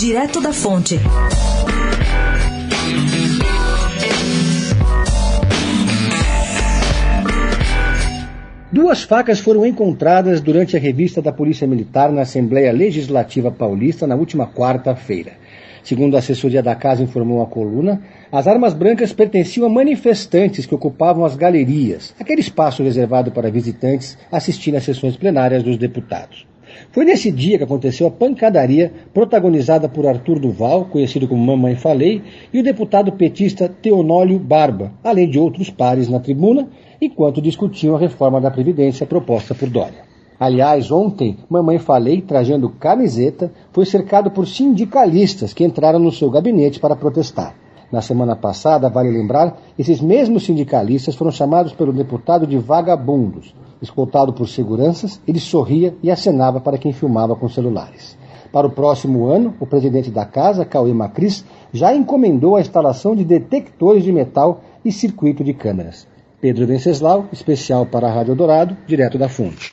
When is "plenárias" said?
25.18-25.62